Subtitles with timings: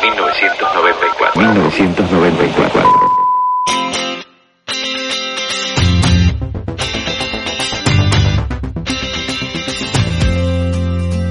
[0.00, 1.40] 1994.
[1.40, 2.88] 1994.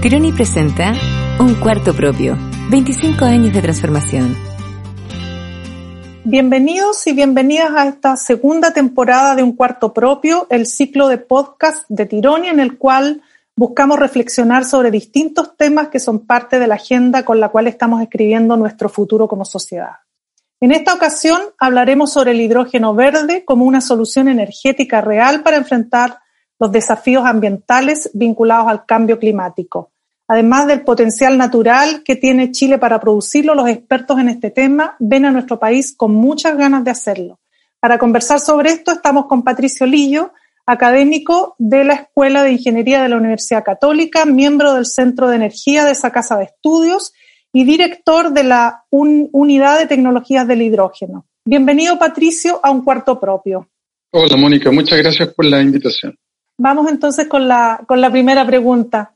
[0.02, 0.94] Tironi presenta
[1.40, 2.38] Un Cuarto Propio,
[2.70, 4.36] 25 años de transformación.
[6.26, 11.86] Bienvenidos y bienvenidas a esta segunda temporada de Un Cuarto Propio, el ciclo de podcast
[11.88, 13.22] de Tironi en el cual
[13.58, 18.02] buscamos reflexionar sobre distintos temas que son parte de la agenda con la cual estamos
[18.04, 19.95] escribiendo nuestro futuro como sociedad.
[20.62, 26.20] En esta ocasión hablaremos sobre el hidrógeno verde como una solución energética real para enfrentar
[26.59, 29.92] los desafíos ambientales vinculados al cambio climático.
[30.28, 35.26] Además del potencial natural que tiene Chile para producirlo, los expertos en este tema ven
[35.26, 37.40] a nuestro país con muchas ganas de hacerlo.
[37.80, 40.34] Para conversar sobre esto estamos con Patricio Lillo,
[40.68, 45.86] académico de la Escuela de Ingeniería de la Universidad Católica, miembro del Centro de Energía
[45.86, 47.14] de esa casa de estudios
[47.54, 51.26] y director de la Unidad de Tecnologías del Hidrógeno.
[51.46, 53.70] Bienvenido, Patricio, a un cuarto propio.
[54.12, 56.18] Hola, Mónica, muchas gracias por la invitación.
[56.58, 59.14] Vamos entonces con la, con la primera pregunta.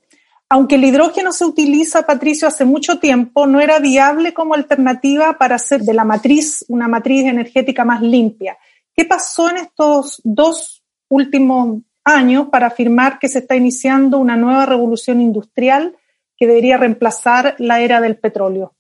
[0.48, 5.56] Aunque el hidrógeno se utiliza, Patricio, hace mucho tiempo, no era viable como alternativa para
[5.56, 8.58] hacer de la matriz una matriz energética más limpia.
[8.94, 10.81] ¿Qué pasó en estos dos
[11.12, 15.96] últimos años para afirmar que se está iniciando una nueva revolución industrial
[16.36, 18.74] que debería reemplazar la era del petróleo?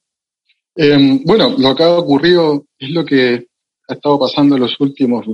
[0.75, 3.47] Eh, bueno, lo que ha ocurrido es lo que
[3.87, 5.27] ha estado pasando en los últimos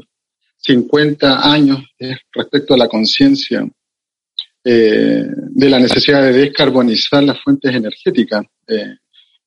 [0.58, 1.80] 50 años
[2.34, 3.66] respecto a la conciencia
[4.70, 8.46] eh, de la necesidad de descarbonizar las fuentes energéticas.
[8.68, 8.98] Eh,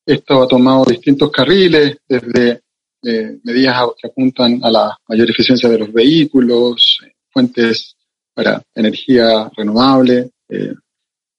[0.07, 2.63] esto ha tomado distintos carriles, desde
[3.03, 7.01] eh, medidas que apuntan a la mayor eficiencia de los vehículos,
[7.33, 7.97] fuentes
[8.35, 10.31] para energía renovable,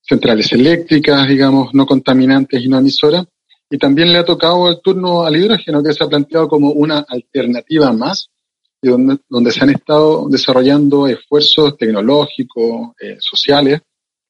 [0.02, 3.26] centrales eléctricas, digamos, no contaminantes y no emisoras.
[3.70, 7.06] Y también le ha tocado el turno al hidrógeno, que se ha planteado como una
[7.08, 8.28] alternativa más
[8.82, 13.80] y donde, donde se han estado desarrollando esfuerzos tecnológicos, eh, sociales,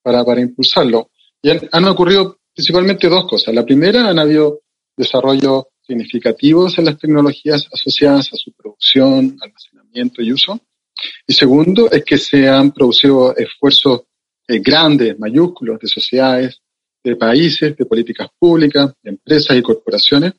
[0.03, 1.11] para, para impulsarlo.
[1.41, 3.55] Y han, han, ocurrido principalmente dos cosas.
[3.55, 4.61] La primera, han habido
[4.97, 10.61] desarrollos significativos en las tecnologías asociadas a su producción, almacenamiento y uso.
[11.27, 14.03] Y segundo, es que se han producido esfuerzos
[14.49, 16.61] eh, grandes, mayúsculos, de sociedades,
[17.03, 20.35] de países, de políticas públicas, de empresas y corporaciones,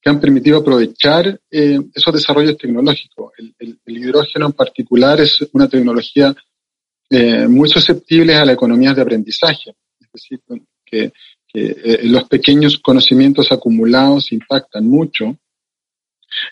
[0.00, 3.32] que han permitido aprovechar eh, esos desarrollos tecnológicos.
[3.58, 6.34] El, hidrógeno en particular es una tecnología
[7.10, 10.40] eh, muy susceptible a la economía de aprendizaje, es decir,
[10.84, 11.12] que,
[11.46, 15.36] que eh, los pequeños conocimientos acumulados impactan mucho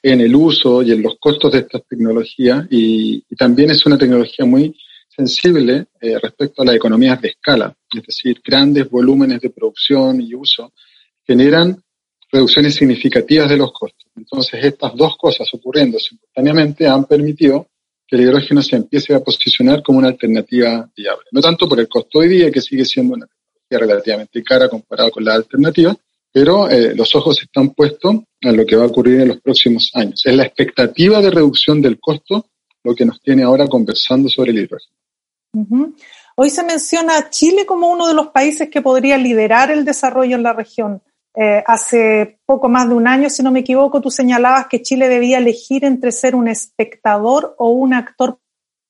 [0.02, 4.46] en el uso y en los costos de estas tecnologías y, también es una tecnología
[4.46, 4.74] muy
[5.08, 10.34] sensible eh, respecto a las economías de escala, es decir, grandes volúmenes de producción y
[10.34, 10.72] uso
[11.26, 11.82] generan
[12.30, 14.06] reducciones significativas de los costos.
[14.16, 17.68] Entonces, estas dos cosas ocurriendo simultáneamente han permitido
[18.06, 21.24] que el hidrógeno se empiece a posicionar como una alternativa viable.
[21.32, 25.10] No tanto por el costo hoy día, que sigue siendo una tecnología relativamente cara comparado
[25.10, 25.96] con la alternativa,
[26.36, 29.90] pero eh, los ojos están puestos en lo que va a ocurrir en los próximos
[29.94, 30.20] años.
[30.22, 32.50] Es la expectativa de reducción del costo
[32.84, 35.94] lo que nos tiene ahora conversando sobre el hidrógeno.
[36.36, 40.36] Hoy se menciona a Chile como uno de los países que podría liderar el desarrollo
[40.36, 41.00] en la región.
[41.34, 45.08] Eh, hace poco más de un año, si no me equivoco, tú señalabas que Chile
[45.08, 48.38] debía elegir entre ser un espectador o un actor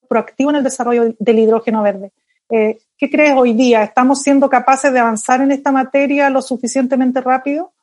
[0.09, 2.11] proactivo en el desarrollo del hidrógeno verde.
[2.51, 3.83] Eh, ¿Qué crees hoy día?
[3.83, 7.75] ¿Estamos siendo capaces de avanzar en esta materia lo suficientemente rápido?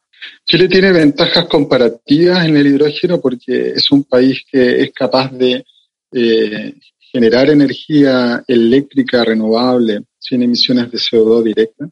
[0.45, 5.65] Chile tiene ventajas comparativas en el hidrógeno porque es un país que es capaz de
[6.12, 11.89] eh, generar energía eléctrica renovable sin emisiones de CO2 directa.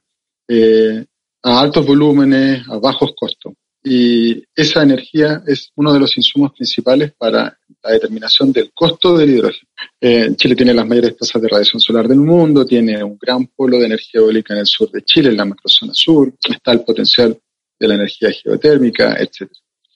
[0.48, 1.06] Eh,
[1.44, 3.54] a altos volúmenes, a bajos costos.
[3.84, 9.32] Y esa energía es uno de los insumos principales para la determinación del costo del
[9.32, 9.68] hidrógeno.
[10.00, 13.78] Eh, Chile tiene las mayores tasas de radiación solar del mundo, tiene un gran polo
[13.78, 17.38] de energía eólica en el sur de Chile, en la macrozona sur, está el potencial
[17.80, 19.52] de la energía geotérmica, etc.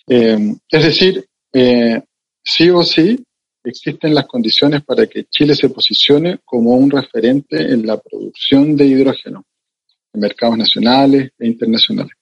[0.07, 2.01] Eh, es decir, eh,
[2.43, 3.23] sí o sí
[3.63, 8.85] existen las condiciones para que Chile se posicione como un referente en la producción de
[8.85, 9.43] hidrógeno
[10.13, 12.13] en mercados nacionales e internacionales.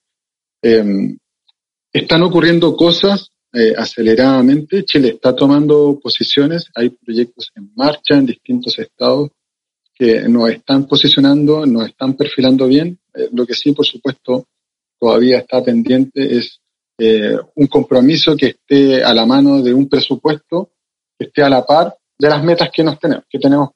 [1.92, 4.84] Están ocurriendo cosas eh, aceleradamente.
[4.84, 9.30] Chile está tomando posiciones, hay proyectos en marcha en distintos estados
[9.94, 12.98] que nos están posicionando, nos están perfilando bien.
[13.14, 14.48] Eh, lo que sí, por supuesto,
[15.00, 16.62] todavía está pendiente es
[16.98, 20.72] eh, un compromiso que esté a la mano de un presupuesto
[21.16, 23.70] que esté a la par de las metas que nos tenemos, que tenemos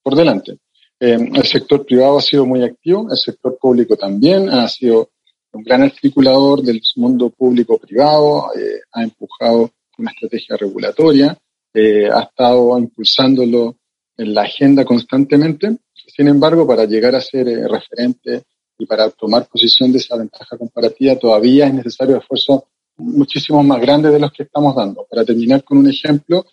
[0.00, 0.58] por delante.
[1.00, 5.10] el sector privado ha sido muy activo, el sector público también ha sido
[5.52, 11.38] un gran articulador del mundo público-privado, eh, ha empujado una estrategia regulatoria,
[11.74, 13.76] eh, ha estado impulsándolo
[14.16, 15.76] en la agenda constantemente.
[15.94, 18.44] Sin embargo, para llegar a ser eh, referente
[18.78, 22.62] y para tomar posición de esa ventaja comparativa, todavía es necesario esfuerzos
[22.96, 25.06] muchísimo más grandes de los que estamos dando.
[25.08, 26.46] Para terminar con un ejemplo,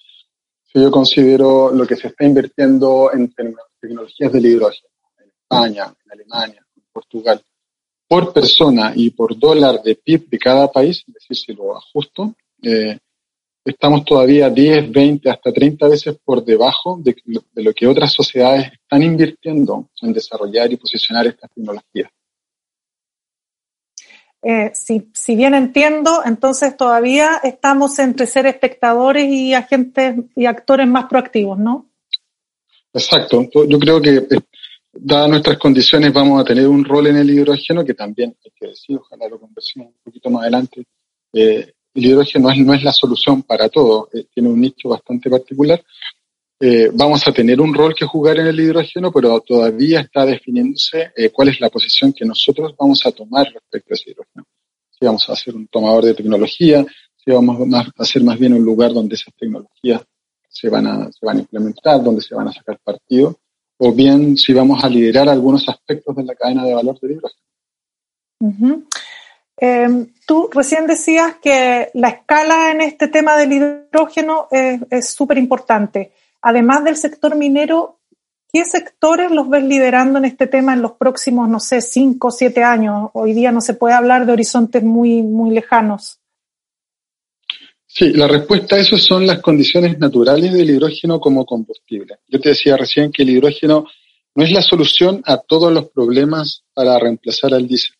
[0.72, 3.34] si yo considero lo que se está invirtiendo en
[3.80, 7.42] tecnologías del hidrógeno en España, en Alemania, en Portugal,
[8.10, 12.34] por persona y por dólar de PIB de cada país, es decir, si lo ajusto,
[12.64, 12.98] eh,
[13.64, 17.16] estamos todavía 10, 20, hasta 30 veces por debajo de,
[17.54, 22.10] lo que otras sociedades están invirtiendo en desarrollar y posicionar estas tecnologías.
[24.42, 30.88] Eh, si, si, bien entiendo, entonces todavía estamos entre ser espectadores y agentes y actores
[30.88, 31.90] más proactivos, ¿no?
[32.92, 33.48] Exacto.
[33.68, 34.26] Yo creo que
[34.92, 38.68] dadas nuestras condiciones, vamos a tener un rol en el hidrógeno que también hay que
[38.68, 40.86] decir, ojalá lo conversemos un poquito más adelante.
[41.34, 45.84] Eh, el hidrógeno no es la solución para todo, eh, tiene un nicho bastante particular.
[46.62, 51.14] Eh, vamos a tener un rol que jugar en el hidrógeno, pero todavía está definiéndose
[51.32, 54.46] cuál es la posición que nosotros vamos a tomar respecto a ese hidrógeno.
[54.92, 56.86] Si vamos a ser un tomador de tecnología,
[57.16, 60.02] si vamos a ser más bien un lugar donde esas tecnologías
[60.50, 63.40] se van a, se van a implementar, donde se van a sacar partido
[63.80, 68.84] o bien si vamos a liderar algunos aspectos de la cadena de valor del hidrógeno.
[69.58, 76.12] Em, tú recién decías que la escala en este tema del hidrógeno es súper importante.
[76.42, 78.00] Además del sector minero,
[78.52, 82.32] ¿qué sectores los ves liderando en este tema en los próximos, no sé, cinco o
[82.32, 83.10] siete años?
[83.14, 86.19] Hoy día no se puede hablar de horizontes muy, muy lejanos.
[87.92, 92.18] Sí, la respuesta a eso son las condiciones naturales del hidrógeno como combustible.
[92.28, 93.88] Yo te decía recién que el hidrógeno
[94.36, 97.96] no es la solución a todos los problemas para reemplazar al diésel.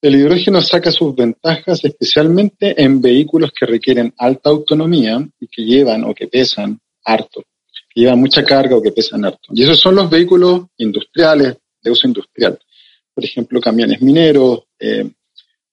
[0.00, 6.04] El hidrógeno saca sus ventajas especialmente en vehículos que requieren alta autonomía y que llevan
[6.04, 7.42] o que pesan harto,
[7.92, 9.48] que llevan mucha carga o que pesan harto.
[9.52, 12.60] Y esos son los vehículos industriales, de uso industrial.
[13.12, 15.10] Por ejemplo, camiones mineros, eh,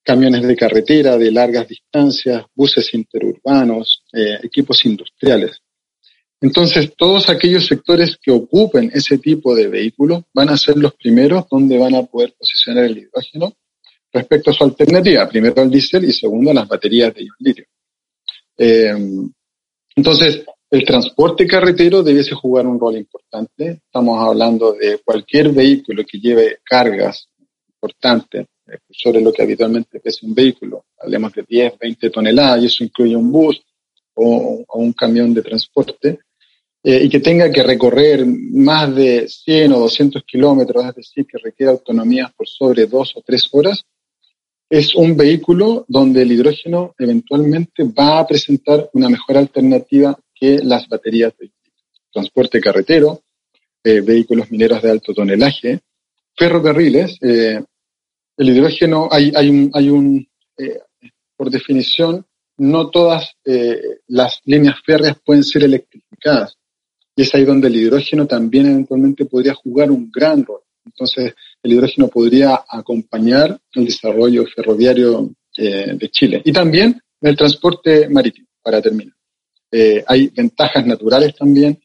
[0.07, 5.61] camiones de carretera de largas distancias, buses interurbanos, eh, equipos industriales.
[6.39, 11.43] Entonces, todos aquellos sectores que ocupen ese tipo de vehículos van a ser los primeros
[11.51, 13.51] donde van a poder posicionar el hidrógeno
[14.13, 17.65] respecto a su alternativa, primero al diésel y segundo a las baterías de ion litio.
[18.57, 18.95] Eh,
[19.93, 23.81] entonces, el transporte carretero debiese jugar un rol importante.
[23.85, 27.27] Estamos hablando de cualquier vehículo que lleve cargas
[27.67, 28.47] importantes
[28.89, 30.85] sobre lo que habitualmente pesa un vehículo.
[30.99, 33.61] Hablemos de 10, 20 toneladas y eso incluye un bus
[34.15, 36.19] o, un camión de transporte.
[36.83, 41.37] Eh, y que tenga que recorrer más de 100 o 200 kilómetros, es decir, que
[41.37, 43.83] requiere autonomía por sobre dos o tres horas,
[44.69, 50.87] es un vehículo donde el hidrógeno eventualmente va a presentar una mejor alternativa que las
[50.87, 51.51] baterías de
[52.11, 53.21] transporte carretero,
[53.83, 55.79] eh, vehículos mineros de alto tonelaje,
[56.35, 57.63] ferrocarriles, eh,
[58.37, 60.27] el hidrógeno, hay, hay un, hay un
[60.57, 60.79] eh,
[61.35, 62.25] por definición,
[62.57, 66.55] no todas eh, las líneas férreas pueden ser electrificadas.
[67.15, 70.61] Y es ahí donde el hidrógeno también eventualmente podría jugar un gran rol.
[70.85, 76.41] Entonces, el hidrógeno podría acompañar el desarrollo ferroviario eh, de Chile.
[76.45, 79.15] Y también el transporte marítimo, para terminar.
[80.07, 81.79] hay ventajas naturales también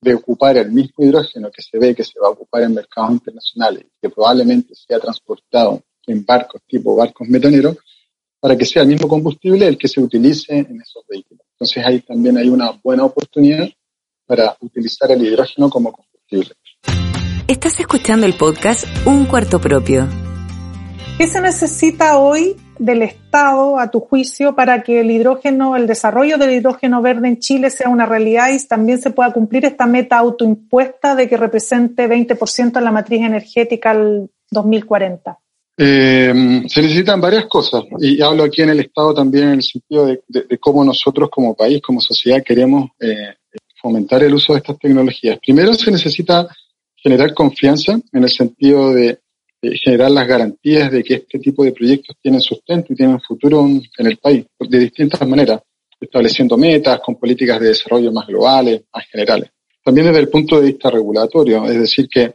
[0.00, 3.12] de ocupar el mismo hidrógeno que se ve que se va a ocupar en mercados
[3.12, 7.76] internacionales, que probablemente sea transportado en barcos tipo barcos metaneros,
[8.40, 11.44] para que sea el mismo combustible el que se utilice en esos vehículos.
[11.52, 13.68] Entonces ahí también hay una buena oportunidad
[14.26, 16.54] para utilizar el hidrógeno como combustible.
[17.48, 20.06] Estás escuchando el podcast Un Cuarto Propio.
[21.16, 26.38] ¿Qué se necesita hoy del Estado, a tu juicio, para que el hidrógeno, el desarrollo
[26.38, 30.18] del hidrógeno verde en Chile sea una realidad y también se pueda cumplir esta meta
[30.18, 35.38] autoimpuesta de que represente 20% en la matriz energética al 2040?
[35.80, 40.06] Eh, se necesitan varias cosas y hablo aquí en el Estado también en el sentido
[40.06, 43.34] de, cómo nosotros como país, como sociedad queremos eh,
[43.80, 45.38] fomentar el uso de estas tecnologías.
[45.38, 46.48] Primero se necesita
[46.96, 49.20] generar confianza en el sentido de
[49.62, 53.64] eh, generar las garantías de que este tipo de proyectos tienen sustento y tienen futuro
[53.64, 55.60] en el país, de distintas maneras,
[56.00, 59.50] estableciendo metas con políticas de desarrollo más globales, más generales.
[59.84, 62.34] También desde el punto de vista regulatorio, es decir, que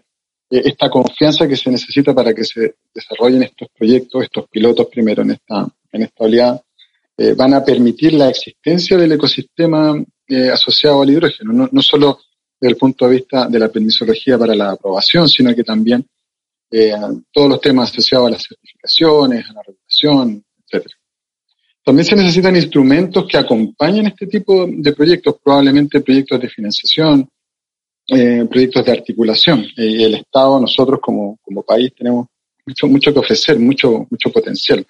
[0.59, 5.31] esta confianza que se necesita para que se desarrollen estos proyectos, estos pilotos primero en
[5.31, 6.61] esta, en esta oleada,
[7.17, 9.95] eh, van a permitir la existencia del ecosistema
[10.27, 12.19] eh, asociado al hidrógeno, no, solo
[12.59, 16.05] desde el punto de vista de la permisología para la aprobación, sino que también
[16.71, 16.93] eh,
[17.31, 20.95] todos los temas asociados a las certificaciones, a la regulación, etcétera.
[21.83, 27.29] También se necesitan instrumentos que acompañen este tipo de proyectos, probablemente proyectos de financiación,
[28.07, 29.65] eh, proyectos de articulación.
[29.77, 32.27] Y el Estado, nosotros como, como país, tenemos
[32.65, 34.85] mucho, mucho que ofrecer, mucho, mucho potencial.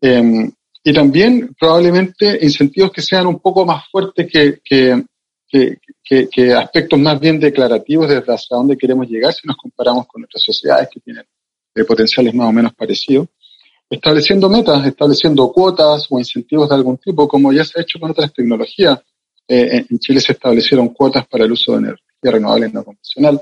[0.00, 0.50] Eh,
[0.86, 7.40] y también probablemente incentivos que sean un poco más fuertes que, que, aspectos más bien
[7.40, 11.24] declarativos desde hasta dónde queremos llegar si nos comparamos con otras sociedades que tienen
[11.74, 13.28] eh, potenciales más o menos parecidos.
[13.88, 18.10] Estableciendo metas, estableciendo cuotas o incentivos de algún tipo, como ya se ha hecho con
[18.10, 19.00] otras tecnologías.
[19.48, 23.40] Eh, en Chile se establecieron cuotas para el uso de energía renovable no convencional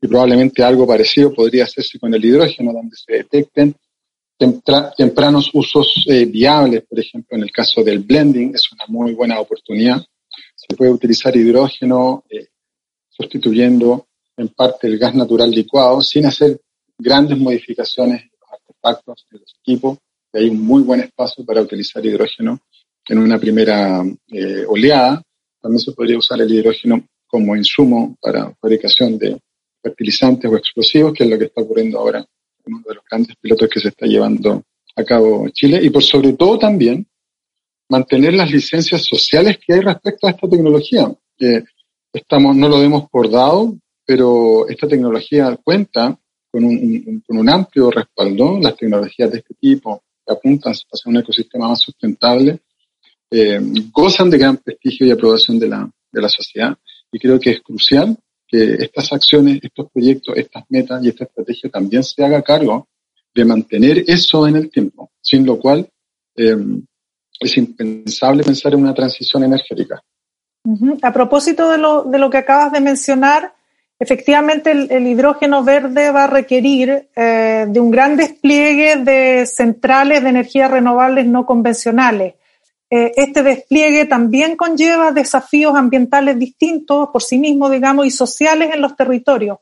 [0.00, 3.74] y probablemente algo parecido podría hacerse con el hidrógeno, donde se detecten
[4.96, 9.40] tempranos usos eh, viables, por ejemplo, en el caso del blending, es una muy buena
[9.40, 10.04] oportunidad.
[10.54, 12.48] Se puede utilizar hidrógeno eh,
[13.08, 16.60] sustituyendo en parte el gas natural licuado sin hacer
[16.98, 19.98] grandes modificaciones en los artefactos, de los equipos.
[20.32, 22.60] Hay un muy buen espacio para utilizar hidrógeno
[23.08, 25.22] en una primera eh, oleada.
[25.60, 29.36] También se podría usar el hidrógeno como insumo para fabricación de
[29.82, 32.24] fertilizantes o explosivos, que es lo que está ocurriendo ahora
[32.64, 34.62] uno de los grandes pilotos que se está llevando
[34.94, 37.04] a cabo en Chile, y por sobre todo también
[37.88, 41.12] mantener las licencias sociales que hay respecto a esta tecnología.
[42.12, 43.76] estamos, no lo demos por dado,
[44.06, 46.16] pero esta tecnología cuenta
[46.52, 48.60] con un, con un amplio respaldo.
[48.60, 52.60] Las tecnologías de este tipo que apuntan hacia un ecosistema más sustentable
[53.28, 53.60] eh,
[53.92, 56.78] gozan de gran prestigio y aprobación de la, de la sociedad.
[57.14, 61.70] Y creo que es crucial que estas acciones, estos proyectos, estas metas y esta estrategia
[61.70, 62.88] también se haga cargo
[63.32, 65.88] de mantener eso en el tiempo, sin lo cual
[66.34, 66.56] eh,
[67.38, 70.02] es impensable pensar en una transición energética.
[71.02, 73.54] A propósito de lo, de lo que acabas de mencionar,
[73.96, 80.30] efectivamente el, hidrógeno verde va a requerir eh, de un gran despliegue de centrales de
[80.30, 82.34] energías renovables no convencionales.
[82.90, 88.82] Eh, este despliegue también conlleva desafíos ambientales distintos por sí mismo, digamos, y sociales en
[88.82, 89.58] los territorios.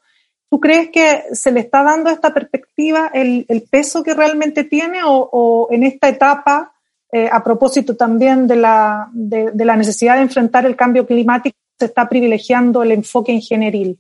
[0.51, 5.69] ¿Tú crees que se le está dando esta perspectiva el, peso que realmente tiene o,
[5.71, 6.75] en esta etapa,
[7.11, 11.87] eh, a propósito también de la, de, la necesidad de enfrentar el cambio climático, se
[11.87, 13.99] está privilegiando el enfoque ingenieril?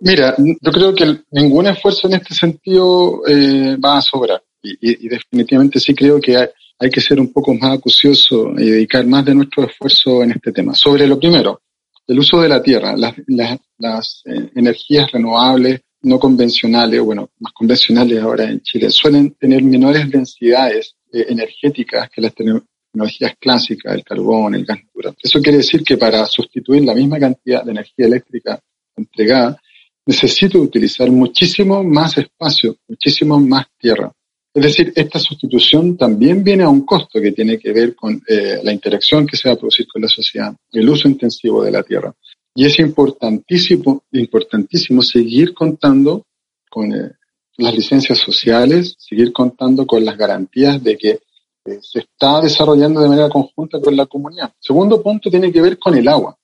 [0.00, 5.08] Mira, yo creo que ningún esfuerzo en este sentido eh, va a sobrar y, y
[5.08, 6.48] definitivamente sí creo que hay,
[6.78, 10.52] hay que ser un poco más acucioso y dedicar más de nuestro esfuerzo en este
[10.52, 10.74] tema.
[10.74, 11.62] Sobre lo primero,
[12.06, 17.52] el uso de la tierra, las, las, las eh, energías renovables no convencionales, bueno, más
[17.52, 24.04] convencionales ahora en Chile, suelen tener menores densidades eh, energéticas que las tecnologías clásicas, el
[24.04, 25.16] carbón, el gas natural.
[25.20, 28.60] Eso quiere decir que para sustituir la misma cantidad de energía eléctrica
[28.94, 29.60] entregada,
[30.06, 34.12] necesito utilizar muchísimo más espacio, muchísimo más tierra.
[34.56, 38.58] Es decir, esta sustitución también viene a un costo que tiene que ver con eh,
[38.62, 41.82] la interacción que se va a producir con la sociedad, el uso intensivo de la
[41.82, 42.14] tierra.
[42.54, 46.24] Y es importantísimo, importantísimo seguir contando
[46.70, 47.10] con eh,
[47.58, 53.10] las licencias sociales, seguir contando con las garantías de que eh, se está desarrollando de
[53.10, 54.54] manera conjunta con la comunidad.
[54.58, 56.34] Segundo punto tiene que ver con el agua,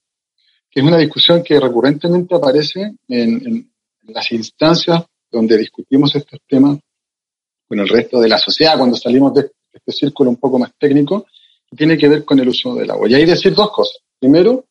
[0.69, 3.71] que es una discusión que recurrentemente aparece en, en
[4.03, 6.77] las instancias donde discutimos estos temas
[7.73, 11.25] con el resto de la sociedad cuando salimos de este círculo un poco más técnico,
[11.75, 13.09] tiene que ver con el uso del agua.
[13.09, 13.97] Y hay decir dos cosas.
[14.19, 14.65] Primero,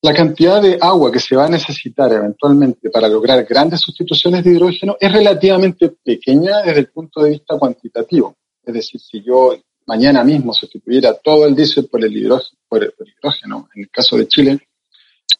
[0.00, 4.52] la cantidad de agua que se va a necesitar eventualmente para lograr grandes sustituciones de
[4.52, 8.36] hidrógeno es relativamente pequeña desde el punto de vista cuantitativo.
[8.64, 12.94] Es decir, si yo mañana mismo sustituyera todo el diésel por el hidrógeno, por el
[13.06, 14.60] hidrógeno en el caso de Chile,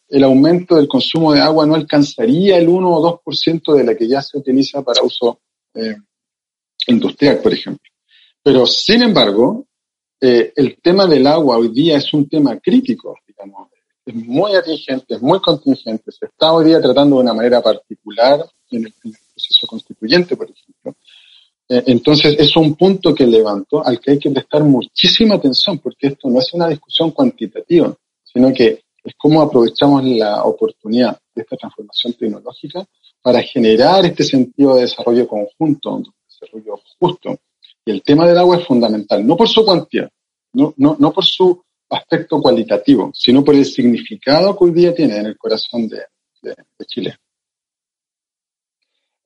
[0.07, 4.07] el aumento del consumo de agua no alcanzaría el 1 o 2% de la que
[4.07, 5.39] ya se utiliza para uso
[5.73, 5.95] eh,
[6.87, 7.89] industrial, por ejemplo.
[8.41, 9.65] Pero, sin embargo,
[10.19, 13.69] eh, el tema del agua hoy día es un tema crítico, digamos.
[14.05, 16.11] Es muy atingente, es muy contingente.
[16.11, 20.35] Se está hoy día tratando de una manera particular en el, en el proceso constituyente,
[20.35, 20.95] por ejemplo.
[21.69, 26.07] Eh, entonces, es un punto que levantó al que hay que prestar muchísima atención, porque
[26.07, 31.57] esto no es una discusión cuantitativa, sino que es cómo aprovechamos la oportunidad de esta
[31.57, 32.85] transformación tecnológica
[33.21, 36.03] para generar este sentido de desarrollo conjunto,
[36.99, 37.39] justo.
[37.85, 40.09] Y el tema del agua es fundamental, no por su cuantía,
[40.53, 45.17] no, no, no por su aspecto cualitativo, sino por el significado que hoy día tiene
[45.17, 46.03] en el corazón de,
[46.41, 47.17] de, Chile.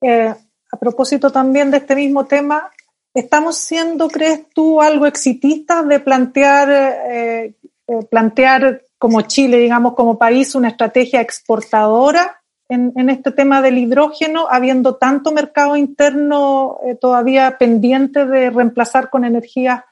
[0.00, 0.34] Eh,
[0.70, 2.70] a propósito también de este mismo tema,
[3.14, 7.54] ¿estamos siendo, crees tú, algo exitistas de plantear, eh,
[7.86, 12.37] eh, plantear como Chile, digamos, como país, una estrategia exportadora
[12.68, 19.24] en, en este tema del hidrógeno, habiendo tanto mercado interno todavía pendiente de reemplazar con
[19.24, 19.82] energías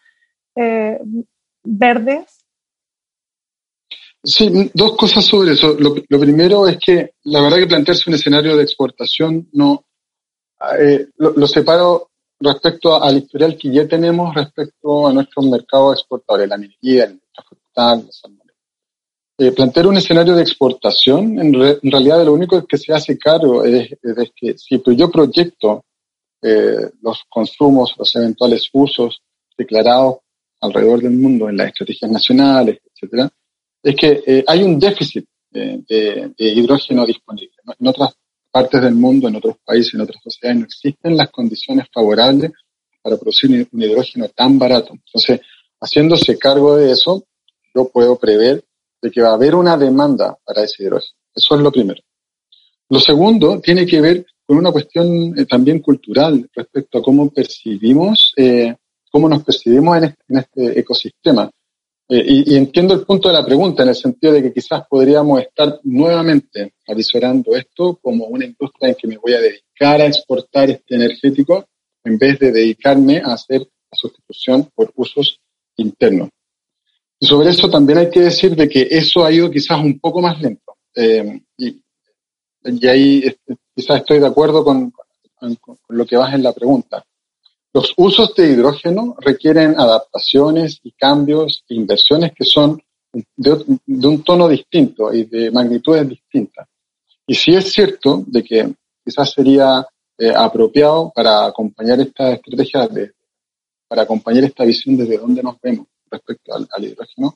[1.64, 2.36] verdes?
[4.26, 5.76] Sí, dos cosas sobre eso.
[5.78, 9.84] Lo, primero es que la verdad que plantearse un escenario de exportación no
[10.80, 16.56] eh, lo, separo respecto al historial que ya tenemos respecto a nuestros mercados exportadores, la
[16.56, 18.08] minería, el frutal,
[19.38, 21.52] eh, plantear un escenario de exportación, en,
[21.90, 23.90] realidad lo único que se hace cargo es,
[24.34, 25.84] que si yo proyecto
[26.40, 29.20] eh, los consumos, los eventuales usos
[29.56, 30.16] declarados
[30.60, 33.30] alrededor del mundo en las estrategias nacionales, etcétera,
[33.82, 37.52] es que eh, hay un déficit de, de, hidrógeno disponible.
[37.78, 38.16] En otras
[38.50, 42.52] partes del mundo, en otros países, en otras sociedades, no existen las condiciones favorables
[43.02, 44.94] para producir un hidrógeno tan barato.
[44.94, 45.40] Entonces,
[45.78, 47.24] haciéndose cargo de eso,
[47.74, 48.64] yo puedo prever
[49.00, 51.14] de que va a haber una demanda para ese hidrógeno.
[51.34, 52.00] Eso es lo primero.
[52.88, 58.32] Lo segundo tiene que ver con una cuestión eh, también cultural respecto a cómo percibimos,
[58.36, 58.74] eh,
[59.10, 61.50] cómo nos percibimos en este, en este ecosistema.
[62.08, 65.40] Eh, y, entiendo el punto de la pregunta en el sentido de que quizás podríamos
[65.40, 70.70] estar nuevamente avisorando esto como una industria en que me voy a dedicar a exportar
[70.70, 71.66] este energético
[72.04, 75.40] en vez de dedicarme a hacer la sustitución por usos
[75.76, 76.28] internos.
[77.18, 80.20] Y sobre eso también hay que decir de que eso ha ido quizás un poco
[80.20, 80.76] más lento.
[80.94, 81.82] Eh, y,
[82.86, 84.92] ahí este, quizás estoy de acuerdo con,
[85.40, 87.04] con lo que vas en la pregunta.
[87.72, 92.80] Los usos de hidrógeno requieren adaptaciones y cambios e inversiones que son
[93.36, 93.52] de,
[93.86, 96.66] un tono distinto y de magnitudes distintas.
[97.26, 98.74] Y sí es cierto de que
[99.04, 99.86] quizás sería
[100.18, 103.12] eh, apropiado para acompañar esta estrategia, de,
[103.86, 107.34] para acompañar esta visión desde donde nos vemos respecto al, hidrógeno,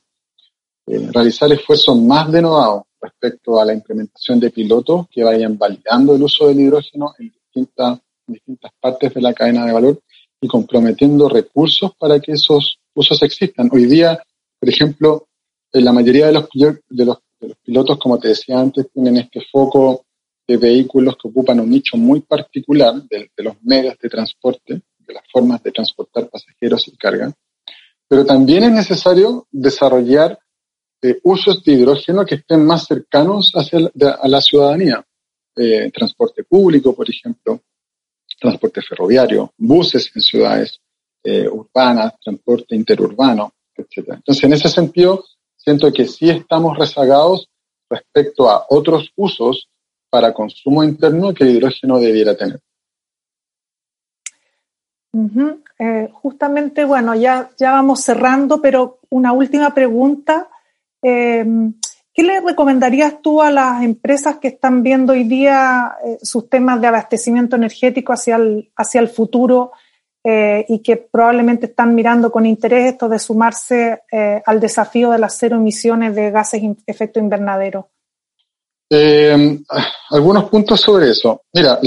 [0.87, 6.23] eh, realizar esfuerzos más denodados respecto a la implementación de pilotos que vayan validando el
[6.23, 10.01] uso del hidrógeno en distintas, en distintas partes de la cadena de valor
[10.39, 13.69] y comprometiendo recursos para que esos usos existan.
[13.71, 14.21] Hoy día,
[14.59, 15.27] por ejemplo,
[15.71, 16.49] en la mayoría de los,
[16.89, 17.17] de los,
[17.63, 20.05] pilotos, como te decía antes, tienen este foco
[20.47, 25.23] de vehículos que ocupan un nicho muy particular de, los medios de transporte, de las
[25.31, 27.33] formas de transportar pasajeros y carga.
[28.11, 30.37] Pero también es necesario desarrollar
[31.01, 35.01] eh, usos de hidrógeno que estén más cercanos a la ciudadanía.
[35.55, 37.61] Eh, transporte público, por ejemplo,
[38.37, 40.81] transporte ferroviario, buses en ciudades
[41.23, 44.09] eh, urbanas, transporte interurbano, etc.
[44.15, 45.23] Entonces, en ese sentido,
[45.55, 47.47] siento que sí estamos rezagados
[47.89, 49.69] respecto a otros usos
[50.09, 52.59] para consumo interno que el hidrógeno debiera tener.
[55.13, 60.49] Eh, justamente, bueno, ya, ya vamos cerrando, pero una última pregunta.
[61.01, 61.45] Eh,
[62.13, 66.81] ¿Qué le recomendarías tú a las empresas que están viendo hoy día eh, sus temas
[66.81, 69.71] de abastecimiento energético hacia el, hacia el futuro
[70.23, 74.03] y que probablemente están mirando con interés esto de sumarse
[74.45, 77.89] al desafío de las cero emisiones de gases de efecto invernadero?
[80.11, 81.41] algunos puntos sobre eso.
[81.51, 81.79] Mira,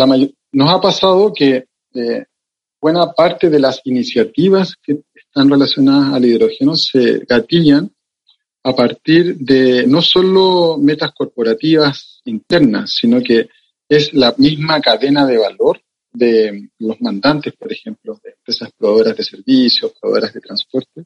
[0.51, 1.67] nos ha pasado que
[2.85, 7.91] buena parte de las iniciativas que están relacionadas al hidrógeno se gatillan
[8.63, 13.49] a partir de no solo metas corporativas internas, sino que
[13.89, 15.81] es la misma cadena de valor
[16.13, 21.05] de los mandantes, por ejemplo, de empresas proveedoras de servicios, proveedoras de transporte,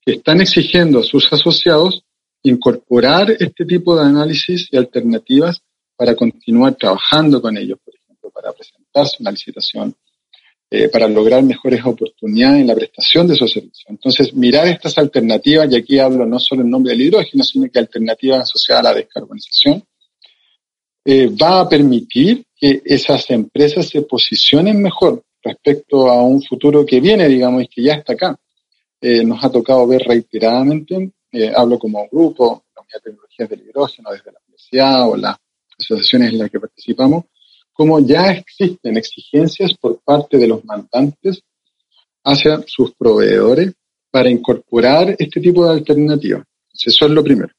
[0.00, 2.04] que están exigiendo a sus asociados
[2.44, 5.60] incorporar este tipo de análisis y alternativas
[5.96, 9.92] para continuar trabajando con ellos, por ejemplo, para presentarse una licitación,
[10.68, 13.84] eh, para lograr mejores oportunidades en la prestación de esos servicios.
[13.88, 17.78] Entonces, mirar estas alternativas, y aquí hablo no solo en nombre del hidrógeno, sino que
[17.78, 19.84] alternativas asociadas a la descarbonización,
[21.04, 26.98] eh, va a permitir que esas empresas se posicionen mejor respecto a un futuro que
[26.98, 28.36] viene, digamos, y que ya está acá.
[29.00, 31.12] Eh, nos ha tocado ver reiteradamente,
[31.54, 35.36] hablo como grupo, la Unidad de Tecnologías del Hidrógeno, desde la universidad o las
[35.78, 37.26] asociaciones en las que participamos,
[37.76, 41.42] como ya existen exigencias por parte de los mandantes
[42.24, 43.74] hacia sus proveedores
[44.10, 46.44] para incorporar este tipo de alternativas.
[46.72, 47.52] Eso es lo primero.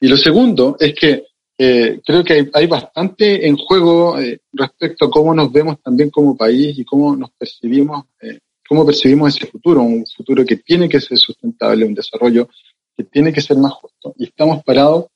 [0.00, 1.24] Y lo segundo es que
[1.56, 6.36] eh, creo que hay, bastante en juego eh, respecto a cómo nos vemos también como
[6.36, 11.00] país y cómo nos percibimos, eh, cómo percibimos ese futuro, un futuro que tiene que
[11.00, 12.48] ser sustentable, un desarrollo
[12.94, 14.14] que tiene que ser más justo.
[14.18, 15.06] Y estamos parados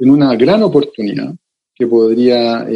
[0.00, 1.32] en una gran oportunidad
[1.74, 2.66] que podría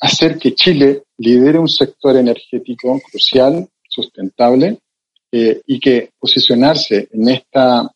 [0.00, 4.78] hacer que Chile lidere un sector energético crucial, sustentable,
[5.66, 7.90] y que posicionarse en esta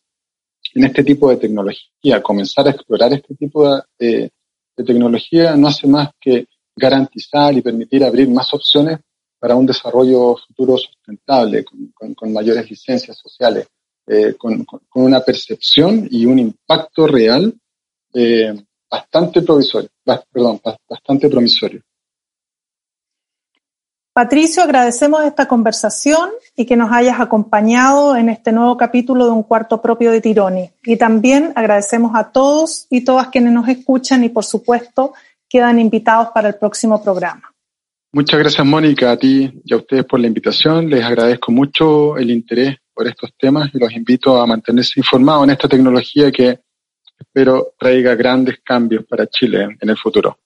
[0.73, 4.31] en este tipo de tecnología, comenzar a explorar este tipo de,
[4.75, 8.99] tecnología no hace más que garantizar y permitir abrir más opciones
[9.37, 11.65] para un desarrollo futuro sustentable,
[12.15, 13.67] con, mayores licencias sociales,
[14.07, 17.53] eh, con, una percepción y un impacto real
[18.13, 18.53] eh,
[18.89, 19.89] bastante provisorio,
[20.31, 21.81] perdón, bastante promisorio.
[24.13, 29.43] Patricio, agradecemos esta conversación y que nos hayas acompañado en este nuevo capítulo de Un
[29.43, 30.69] Cuarto Propio de Tironi.
[30.83, 35.13] Y también agradecemos a todos y todas quienes nos escuchan y, por supuesto,
[35.47, 37.53] quedan invitados para el próximo programa.
[38.11, 40.89] Muchas gracias, Mónica, a ti y a ustedes por la invitación.
[40.89, 45.51] Les agradezco mucho el interés por estos temas y los invito a mantenerse informados en
[45.51, 46.59] esta tecnología que
[47.19, 50.37] espero traiga grandes cambios para Chile en el futuro.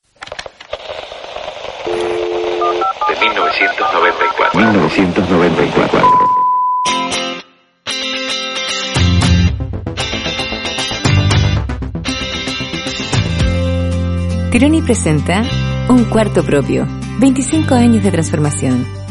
[3.23, 4.59] 1994.
[4.59, 6.09] 1994.
[14.51, 15.41] Tironi presenta
[15.89, 16.85] Un Cuarto Propio,
[17.19, 19.02] 25 años de transformación